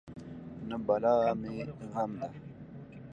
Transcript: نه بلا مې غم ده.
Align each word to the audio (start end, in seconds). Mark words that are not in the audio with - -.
نه 0.67 0.75
بلا 0.85 1.13
مې 1.39 1.49
غم 1.91 2.11
ده. 2.19 2.29